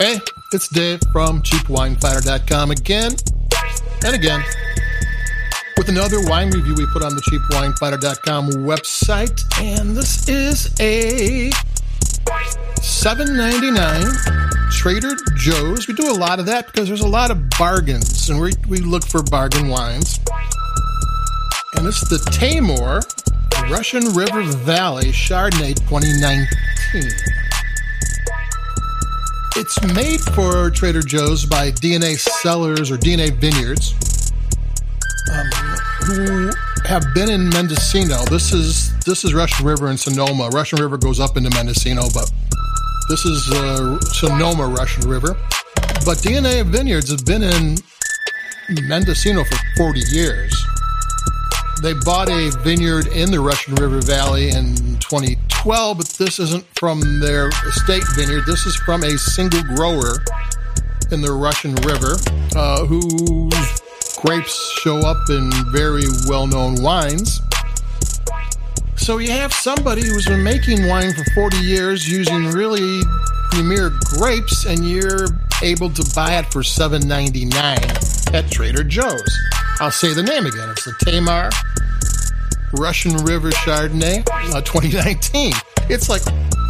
Hey, 0.00 0.18
it's 0.50 0.66
Dave 0.68 0.98
from 1.12 1.42
CheapWineFinder.com 1.42 2.70
again 2.70 3.12
and 4.02 4.14
again 4.14 4.42
with 5.76 5.90
another 5.90 6.24
wine 6.24 6.48
review 6.48 6.74
we 6.74 6.86
put 6.86 7.02
on 7.04 7.14
the 7.14 7.20
CheapWineFinder.com 7.20 8.48
website. 8.64 9.44
And 9.60 9.94
this 9.94 10.26
is 10.26 10.74
a 10.80 11.50
$7.99 12.80 14.70
Trader 14.72 15.14
Joe's. 15.36 15.86
We 15.86 15.92
do 15.92 16.10
a 16.10 16.16
lot 16.16 16.40
of 16.40 16.46
that 16.46 16.64
because 16.64 16.88
there's 16.88 17.02
a 17.02 17.06
lot 17.06 17.30
of 17.30 17.50
bargains 17.58 18.30
and 18.30 18.40
we, 18.40 18.52
we 18.70 18.78
look 18.78 19.04
for 19.04 19.22
bargain 19.24 19.68
wines. 19.68 20.18
And 21.76 21.86
it's 21.86 22.08
the 22.08 22.16
Taymor 22.30 23.02
Russian 23.70 24.14
River 24.14 24.44
Valley 24.44 25.12
Chardonnay 25.12 25.74
2019. 25.90 27.39
It's 29.56 29.82
made 29.94 30.20
for 30.20 30.70
Trader 30.70 31.02
Joe's 31.02 31.44
by 31.44 31.70
DNA 31.70 32.16
Cellars 32.18 32.90
or 32.90 32.96
DNA 32.96 33.32
Vineyards, 33.32 33.94
um, 35.32 35.46
who 36.06 36.50
have 36.86 37.04
been 37.14 37.28
in 37.30 37.48
Mendocino. 37.48 38.24
This 38.26 38.52
is 38.52 38.96
this 39.00 39.24
is 39.24 39.34
Russian 39.34 39.66
River 39.66 39.88
and 39.88 39.98
Sonoma. 39.98 40.48
Russian 40.50 40.80
River 40.80 40.96
goes 40.96 41.18
up 41.18 41.36
into 41.36 41.50
Mendocino, 41.50 42.02
but 42.14 42.30
this 43.08 43.24
is 43.24 43.50
uh, 43.52 44.00
Sonoma 44.00 44.68
Russian 44.68 45.08
River. 45.08 45.36
But 46.04 46.18
DNA 46.18 46.64
Vineyards 46.64 47.10
have 47.10 47.24
been 47.24 47.42
in 47.42 47.76
Mendocino 48.88 49.44
for 49.44 49.56
40 49.76 50.00
years. 50.12 50.54
They 51.82 51.94
bought 51.94 52.28
a 52.28 52.50
vineyard 52.58 53.06
in 53.06 53.30
the 53.30 53.40
Russian 53.40 53.74
River 53.76 54.02
Valley 54.02 54.50
in 54.50 54.76
2012, 54.98 55.96
but 55.96 56.06
this 56.18 56.38
isn't 56.38 56.64
from 56.78 57.00
their 57.20 57.48
estate 57.48 58.04
vineyard. 58.14 58.44
This 58.44 58.66
is 58.66 58.76
from 58.76 59.02
a 59.02 59.16
single 59.16 59.62
grower 59.62 60.22
in 61.10 61.22
the 61.22 61.32
Russian 61.32 61.74
River 61.76 62.16
uh, 62.54 62.84
whose 62.84 63.80
grapes 64.18 64.78
show 64.82 64.98
up 64.98 65.16
in 65.30 65.50
very 65.72 66.04
well 66.28 66.46
known 66.46 66.82
wines. 66.82 67.40
So 68.96 69.16
you 69.16 69.30
have 69.30 69.54
somebody 69.54 70.06
who's 70.06 70.26
been 70.26 70.44
making 70.44 70.86
wine 70.86 71.14
for 71.14 71.24
40 71.32 71.56
years 71.56 72.06
using 72.06 72.50
really 72.50 73.00
premier 73.52 73.90
grapes, 74.18 74.66
and 74.66 74.86
you're 74.86 75.28
able 75.62 75.88
to 75.88 76.12
buy 76.14 76.38
it 76.38 76.52
for 76.52 76.60
$7.99 76.60 78.34
at 78.34 78.50
Trader 78.50 78.84
Joe's. 78.84 79.38
I'll 79.80 79.90
say 79.90 80.12
the 80.12 80.22
name 80.22 80.44
again. 80.44 80.68
It's 80.68 80.84
the 80.84 80.92
Taymor 80.92 81.50
Russian 82.74 83.16
River 83.24 83.50
Chardonnay 83.50 84.26
uh, 84.54 84.60
2019. 84.62 85.52
It's 85.88 86.08
like, 86.08 86.22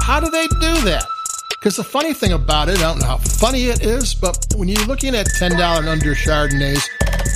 how 0.00 0.20
do 0.20 0.30
they 0.30 0.46
do 0.46 0.80
that? 0.82 1.06
Because 1.50 1.76
the 1.76 1.84
funny 1.84 2.12
thing 2.12 2.32
about 2.32 2.68
it, 2.68 2.78
I 2.78 2.82
don't 2.82 2.98
know 2.98 3.06
how 3.06 3.18
funny 3.18 3.64
it 3.64 3.82
is, 3.82 4.14
but 4.14 4.46
when 4.56 4.68
you're 4.68 4.84
looking 4.86 5.14
at 5.14 5.26
$10 5.26 5.52
and 5.78 5.88
under 5.88 6.14
Chardonnays, 6.14 6.84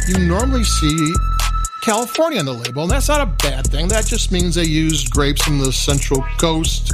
you 0.09 0.27
normally 0.27 0.65
see 0.65 1.15
California 1.83 2.39
on 2.39 2.45
the 2.45 2.53
label, 2.53 2.83
and 2.83 2.91
that's 2.91 3.09
not 3.09 3.21
a 3.21 3.27
bad 3.27 3.67
thing. 3.67 3.89
That 3.89 4.05
just 4.07 4.31
means 4.33 4.55
they 4.55 4.65
used 4.65 5.11
grapes 5.11 5.43
from 5.43 5.59
the 5.59 5.73
Central 5.73 6.23
Coast 6.39 6.93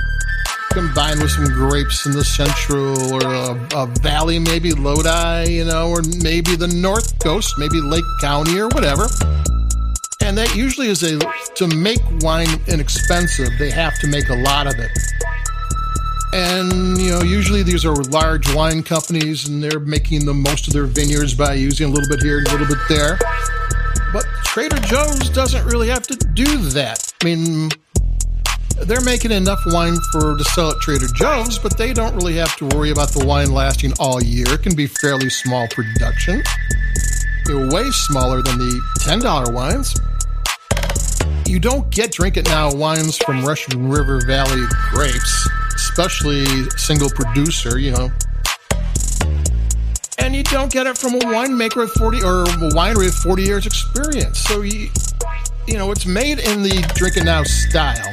combined 0.75 1.21
with 1.23 1.31
some 1.31 1.47
grapes 1.47 2.05
in 2.05 2.13
the 2.13 2.25
Central 2.25 3.15
or 3.15 3.21
a, 3.25 3.83
a 3.83 3.87
Valley, 4.03 4.39
maybe 4.41 4.73
Lodi, 4.73 5.51
you 5.53 5.65
know, 5.65 5.89
or 5.89 6.03
maybe 6.21 6.57
the 6.57 6.67
North 6.67 7.19
Coast, 7.21 7.55
maybe 7.59 7.81
Lake 7.81 8.05
County 8.21 8.59
or 8.59 8.69
whatever. 8.69 9.09
And 10.25 10.39
that 10.39 10.57
usually 10.57 10.89
is 10.89 11.03
a 11.03 11.19
to 11.19 11.69
make 11.69 12.01
wine 12.21 12.49
inexpensive, 12.67 13.51
they 13.59 13.71
have 13.71 13.99
to 14.01 14.07
make 14.07 14.31
a 14.31 14.35
lot 14.35 14.67
of 14.67 14.75
it. 14.79 14.91
And 16.33 16.97
you 16.99 17.11
know, 17.11 17.23
usually 17.23 17.63
these 17.63 17.85
are 17.85 17.95
large 17.95 18.53
wine 18.55 18.83
companies, 18.83 19.47
and 19.47 19.63
they're 19.63 19.79
making 19.79 20.25
the 20.25 20.33
most 20.33 20.67
of 20.67 20.73
their 20.73 20.87
vineyards 20.87 21.35
by 21.35 21.53
using 21.55 21.91
a 21.91 21.93
little 21.93 22.09
bit 22.09 22.23
here, 22.23 22.39
and 22.39 22.49
a 22.49 22.53
little 22.53 22.67
bit 22.67 22.79
there. 22.89 23.19
But 24.15 24.25
Trader 24.45 24.79
Joe's 24.81 25.29
doesn't 25.29 25.65
really 25.67 25.89
have 25.89 26.07
to 26.07 26.17
do 26.17 26.57
that. 26.71 27.13
I 27.21 27.25
mean, 27.25 27.69
they're 28.81 29.05
making 29.05 29.31
enough 29.31 29.61
wine 29.67 29.97
for 30.11 30.39
to 30.39 30.45
sell 30.45 30.71
at 30.71 30.81
Trader 30.81 31.07
Joe's, 31.15 31.59
but 31.59 31.77
they 31.77 31.93
don't 31.93 32.17
really 32.17 32.37
have 32.37 32.57
to 32.57 32.67
worry 32.75 32.91
about 32.91 33.11
the 33.11 33.27
wine 33.27 33.53
lasting 33.53 33.93
all 34.01 34.23
year. 34.23 34.47
It 34.49 34.63
can 34.63 34.75
be 34.75 34.87
fairly 34.87 35.29
small 35.29 35.69
production. 35.69 36.43
They're 37.45 37.69
way 37.69 37.91
smaller 37.91 38.41
than 38.41 38.59
the 38.59 38.81
$10 39.01 39.53
wines. 39.53 39.95
You 41.55 41.61
don't 41.61 41.89
get 41.89 42.11
drink 42.11 42.37
it 42.37 42.47
now 42.47 42.75
wines 42.75 43.17
from 43.17 43.45
Russian 43.45 43.89
River 43.89 44.21
Valley 44.27 44.65
grapes, 44.91 45.49
especially 45.77 46.47
single 46.71 47.09
producer, 47.11 47.79
you 47.79 47.93
know. 47.93 48.11
And 50.19 50.35
you 50.35 50.43
don't 50.43 50.73
get 50.73 50.89
it 50.89 50.99
from 50.99 51.15
a 51.15 51.21
winemaker 51.21 51.77
with 51.77 51.93
40 51.93 52.25
or 52.25 52.43
a 52.43 52.47
winery 52.75 53.05
with 53.05 53.15
40 53.15 53.45
years 53.45 53.67
experience. 53.67 54.41
So 54.41 54.63
you 54.63 54.91
you 55.69 55.79
know, 55.79 55.93
it's 55.93 56.07
made 56.07 56.41
in 56.41 56.65
the 56.65 56.85
drink 56.97 57.17
it 57.17 57.23
now 57.23 57.45
style. 57.45 58.11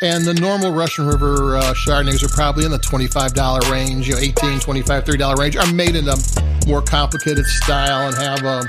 And 0.00 0.24
the 0.24 0.34
normal 0.34 0.72
Russian 0.72 1.08
River 1.08 1.56
uh, 1.56 1.74
Chardonnays 1.74 2.22
are 2.22 2.28
probably 2.28 2.66
in 2.66 2.70
the 2.70 2.78
$25 2.78 3.68
range, 3.68 4.06
you 4.06 4.14
know, 4.14 4.20
$18, 4.20 4.60
$25, 4.60 5.02
$30 5.02 5.36
range, 5.38 5.56
are 5.56 5.72
made 5.72 5.96
in 5.96 6.06
a 6.06 6.14
more 6.68 6.82
complicated 6.82 7.46
style 7.46 8.06
and 8.06 8.16
have 8.16 8.44
a, 8.44 8.62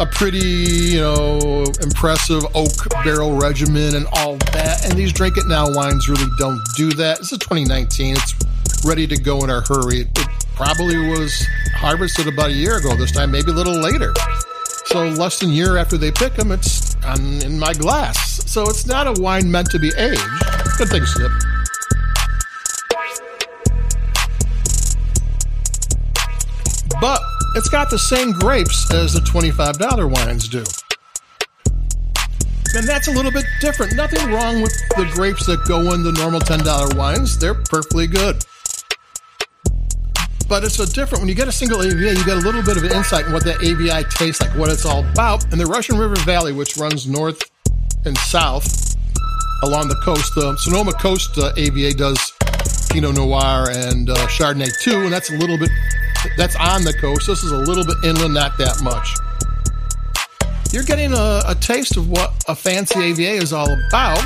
a 0.00 0.06
pretty, 0.06 0.38
you 0.38 1.00
know, 1.00 1.64
impressive 1.80 2.44
oak 2.54 2.88
barrel 3.04 3.36
regimen 3.36 3.94
and 3.94 4.06
all 4.12 4.36
that. 4.52 4.84
And 4.84 4.98
these 4.98 5.12
drink 5.12 5.36
it 5.36 5.46
now 5.46 5.72
wines 5.72 6.08
really 6.08 6.30
don't 6.38 6.60
do 6.76 6.90
that. 6.92 7.20
It's 7.20 7.32
a 7.32 7.38
2019. 7.38 8.16
It's 8.16 8.84
ready 8.84 9.06
to 9.06 9.16
go 9.16 9.44
in 9.44 9.50
a 9.50 9.60
hurry. 9.60 10.00
It, 10.00 10.18
it 10.18 10.28
probably 10.56 10.98
was 10.98 11.46
harvested 11.74 12.26
about 12.26 12.50
a 12.50 12.54
year 12.54 12.78
ago 12.78 12.96
this 12.96 13.12
time, 13.12 13.30
maybe 13.30 13.50
a 13.50 13.54
little 13.54 13.80
later. 13.80 14.12
So 14.86 15.08
less 15.08 15.38
than 15.38 15.50
a 15.50 15.52
year 15.52 15.76
after 15.76 15.96
they 15.96 16.10
pick 16.10 16.34
them, 16.34 16.50
it's 16.52 16.96
in 17.42 17.58
my 17.58 17.72
glass. 17.72 18.50
So 18.50 18.62
it's 18.62 18.86
not 18.86 19.06
a 19.06 19.20
wine 19.20 19.50
meant 19.50 19.70
to 19.70 19.78
be 19.78 19.92
aged. 19.96 20.20
Good 20.78 20.88
thing, 20.88 21.04
Snip. 21.04 21.30
But 27.00 27.20
it's 27.54 27.68
got 27.68 27.90
the 27.90 27.98
same 27.98 28.32
grapes 28.32 28.92
as 28.92 29.12
the 29.12 29.20
$25 29.20 30.10
wines 30.10 30.48
do. 30.48 30.64
And 32.76 32.88
that's 32.88 33.06
a 33.06 33.12
little 33.12 33.30
bit 33.30 33.44
different. 33.60 33.94
Nothing 33.94 34.32
wrong 34.32 34.60
with 34.60 34.72
the 34.96 35.08
grapes 35.14 35.46
that 35.46 35.64
go 35.64 35.92
in 35.94 36.02
the 36.02 36.12
normal 36.12 36.40
$10 36.40 36.96
wines. 36.96 37.38
They're 37.38 37.54
perfectly 37.54 38.08
good. 38.08 38.44
But 40.48 40.64
it's 40.64 40.78
a 40.78 40.86
different, 40.86 41.22
when 41.22 41.28
you 41.28 41.34
get 41.34 41.48
a 41.48 41.52
single 41.52 41.82
AVA, 41.82 42.14
you 42.14 42.24
get 42.24 42.36
a 42.36 42.40
little 42.40 42.62
bit 42.62 42.76
of 42.76 42.82
an 42.82 42.92
insight 42.92 43.26
in 43.26 43.32
what 43.32 43.44
that 43.44 43.62
AVA 43.62 44.04
tastes 44.10 44.42
like, 44.42 44.50
what 44.58 44.70
it's 44.70 44.84
all 44.84 45.04
about. 45.04 45.44
And 45.52 45.60
the 45.60 45.66
Russian 45.66 45.96
River 45.96 46.16
Valley, 46.22 46.52
which 46.52 46.76
runs 46.76 47.06
north 47.06 47.50
and 48.04 48.18
south 48.18 48.96
along 49.62 49.88
the 49.88 50.00
coast, 50.02 50.34
the 50.34 50.56
Sonoma 50.56 50.92
Coast 50.92 51.38
uh, 51.38 51.52
AVA 51.56 51.94
does 51.94 52.18
Pinot 52.90 53.14
Noir 53.14 53.70
and 53.70 54.10
uh, 54.10 54.14
Chardonnay 54.26 54.70
too, 54.82 55.02
and 55.02 55.12
that's 55.12 55.30
a 55.30 55.36
little 55.36 55.56
bit, 55.56 55.70
that's 56.36 56.56
on 56.56 56.84
the 56.84 56.92
coast. 56.94 57.26
This 57.26 57.42
is 57.42 57.52
a 57.52 57.58
little 57.58 57.84
bit 57.84 57.96
inland, 58.04 58.34
not 58.34 58.56
that 58.58 58.80
much. 58.82 59.14
You're 60.72 60.84
getting 60.84 61.12
a, 61.12 61.42
a 61.46 61.54
taste 61.54 61.96
of 61.96 62.08
what 62.08 62.32
a 62.48 62.54
fancy 62.54 63.00
AVA 63.00 63.42
is 63.42 63.52
all 63.52 63.70
about 63.88 64.22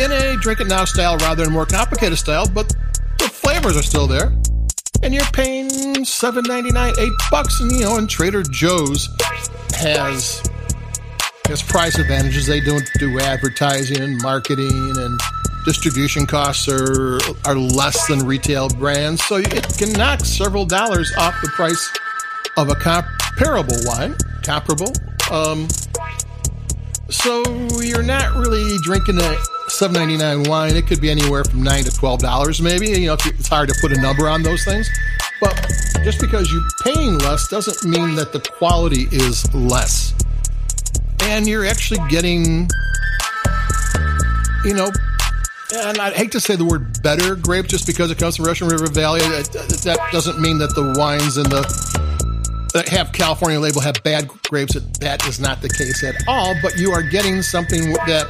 in 0.00 0.10
a 0.12 0.36
drink 0.36 0.60
it 0.60 0.66
now 0.66 0.84
style 0.84 1.16
rather 1.18 1.44
than 1.44 1.52
a 1.52 1.54
more 1.54 1.66
complicated 1.66 2.18
style, 2.18 2.48
but 2.48 2.68
the 3.18 3.28
flavors 3.28 3.76
are 3.76 3.82
still 3.82 4.06
there 4.06 4.32
and 5.02 5.14
you're 5.14 5.24
paying 5.32 6.04
seven 6.04 6.44
ninety 6.46 6.70
nine, 6.70 6.92
eight 6.98 7.12
bucks, 7.30 7.60
and 7.60 7.70
you 7.72 7.80
know, 7.80 7.96
and 7.96 8.08
Trader 8.08 8.42
Joe's 8.42 9.08
has 9.74 10.42
has 11.46 11.62
price 11.62 11.98
advantages. 11.98 12.46
They 12.46 12.60
don't 12.60 12.88
do 12.98 13.18
advertising 13.20 14.00
and 14.00 14.20
marketing, 14.22 14.94
and 14.96 15.20
distribution 15.68 16.26
costs 16.26 16.66
are 16.66 17.18
are 17.44 17.54
less 17.54 18.06
than 18.08 18.20
retail 18.24 18.70
brands, 18.70 19.22
so 19.24 19.36
it 19.36 19.68
can 19.76 19.92
knock 19.92 20.20
several 20.24 20.64
dollars 20.64 21.12
off 21.18 21.34
the 21.42 21.48
price 21.48 21.92
of 22.56 22.70
a 22.70 22.74
comparable 22.74 23.76
wine. 23.84 24.16
Comparable. 24.42 24.90
Um, 25.30 25.68
so 27.10 27.42
you're 27.82 28.02
not 28.02 28.34
really 28.34 28.78
drinking 28.82 29.18
a 29.20 29.36
seven 29.68 29.96
ninety 30.00 30.16
nine 30.16 30.44
wine. 30.44 30.74
It 30.74 30.86
could 30.86 31.02
be 31.02 31.10
anywhere 31.10 31.44
from 31.44 31.62
nine 31.62 31.84
to 31.84 31.90
twelve 31.90 32.20
dollars, 32.20 32.62
maybe. 32.62 32.88
You 32.88 33.08
know, 33.08 33.16
it's 33.26 33.48
hard 33.48 33.68
to 33.68 33.74
put 33.82 33.92
a 33.92 34.00
number 34.00 34.26
on 34.26 34.42
those 34.42 34.64
things. 34.64 34.88
But 35.38 35.54
just 36.02 36.18
because 36.18 36.50
you're 36.50 36.66
paying 36.82 37.18
less 37.18 37.46
doesn't 37.48 37.84
mean 37.88 38.14
that 38.14 38.32
the 38.32 38.40
quality 38.40 39.06
is 39.12 39.44
less. 39.54 40.14
And 41.20 41.46
you're 41.46 41.66
actually 41.66 42.00
getting, 42.08 42.68
you 44.64 44.72
know, 44.72 44.90
and 45.74 45.98
I 45.98 46.10
hate 46.12 46.32
to 46.32 46.40
say 46.40 46.56
the 46.56 46.64
word 46.64 47.02
better 47.02 47.34
grape 47.34 47.66
just 47.66 47.86
because 47.86 48.10
it 48.10 48.18
comes 48.18 48.36
from 48.36 48.46
Russian 48.46 48.68
River 48.68 48.86
Valley. 48.86 49.20
That, 49.20 49.98
doesn't 50.12 50.40
mean 50.40 50.58
that 50.58 50.74
the 50.74 50.94
wines 50.96 51.36
in 51.36 51.44
the 51.44 51.62
that 52.74 52.88
have 52.88 53.12
California 53.12 53.58
label 53.58 53.80
have 53.80 54.02
bad 54.02 54.28
grapes. 54.28 54.74
That 55.00 55.26
is 55.26 55.40
not 55.40 55.60
the 55.62 55.68
case 55.68 56.04
at 56.04 56.16
all. 56.26 56.54
But 56.62 56.78
you 56.78 56.92
are 56.92 57.02
getting 57.02 57.42
something 57.42 57.92
that 58.06 58.26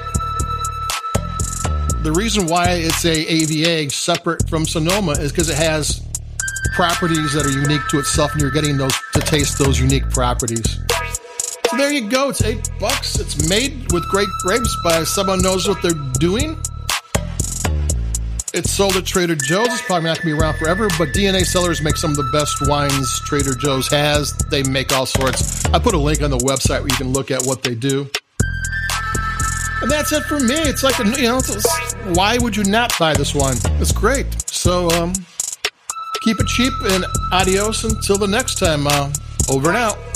the 2.03 2.13
reason 2.13 2.47
why 2.47 2.71
it's 2.71 3.05
a 3.05 3.27
AVA 3.27 3.91
separate 3.91 4.49
from 4.49 4.65
Sonoma 4.65 5.13
is 5.13 5.33
because 5.33 5.51
it 5.51 5.57
has 5.57 6.03
properties 6.75 7.33
that 7.33 7.45
are 7.47 7.51
unique 7.51 7.87
to 7.89 7.99
itself, 7.99 8.33
and 8.33 8.41
you're 8.41 8.51
getting 8.51 8.77
those 8.77 8.95
to 9.15 9.21
taste 9.21 9.59
those 9.59 9.81
unique 9.81 10.09
properties. 10.11 10.79
So 11.71 11.77
there 11.77 11.93
you 11.93 12.09
go. 12.09 12.31
It's 12.31 12.43
eight 12.43 12.69
bucks. 12.81 13.19
It's 13.19 13.49
made 13.49 13.93
with 13.93 14.09
great 14.09 14.29
grapes 14.43 14.75
by 14.83 15.05
someone 15.05 15.43
knows 15.43 15.69
what 15.69 15.83
they're 15.83 15.93
doing. 16.19 16.57
It's 18.55 18.71
sold 18.71 18.97
at 18.97 19.05
Trader 19.05 19.35
Joe's. 19.35 19.69
It's 19.69 19.83
probably 19.83 20.09
not 20.09 20.21
going 20.21 20.31
to 20.31 20.37
be 20.37 20.41
around 20.41 20.57
forever, 20.57 20.89
but 20.99 21.09
DNA 21.09 21.45
Cellars 21.45 21.83
make 21.83 21.97
some 21.97 22.11
of 22.11 22.17
the 22.17 22.29
best 22.33 22.67
wines 22.67 23.21
Trader 23.21 23.55
Joe's 23.55 23.89
has. 23.89 24.33
They 24.51 24.63
make 24.63 24.93
all 24.93 25.07
sorts. 25.07 25.65
I 25.67 25.79
put 25.79 25.95
a 25.95 25.99
link 25.99 26.23
on 26.23 26.31
the 26.31 26.39
website 26.39 26.81
where 26.81 26.89
you 26.89 26.97
can 26.97 27.13
look 27.13 27.31
at 27.31 27.43
what 27.43 27.63
they 27.63 27.75
do. 27.75 28.09
And 29.83 29.91
that's 29.91 30.13
it 30.13 30.25
for 30.25 30.41
me. 30.41 30.55
It's 30.55 30.83
like, 30.83 30.99
you 30.99 31.23
know, 31.23 31.41
why 32.15 32.39
would 32.39 32.57
you 32.57 32.65
not 32.65 32.93
buy 32.99 33.15
this 33.15 33.35
wine? 33.35 33.57
It's 33.81 33.93
great. 33.93 34.27
So, 34.51 34.91
um, 34.91 35.13
keep 36.23 36.41
it 36.41 36.47
cheap 36.47 36.73
and 36.85 37.05
adios 37.33 37.85
until 37.85 38.17
the 38.17 38.27
next 38.27 38.59
time. 38.59 38.87
Uh, 38.87 39.13
over 39.51 39.69
and 39.69 39.77
out. 39.77 40.08